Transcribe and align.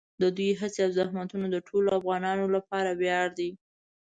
د 0.21 0.23
دوی 0.37 0.49
هڅې 0.59 0.79
او 0.85 0.91
زحمتونه 0.99 1.45
د 1.49 1.57
ټولو 1.67 1.87
افغانانو 1.99 2.45
لپاره 2.55 2.89
ویاړ 3.01 3.27
دي. 3.39 3.49